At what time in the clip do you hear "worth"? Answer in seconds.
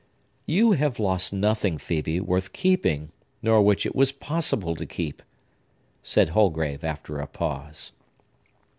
2.21-2.53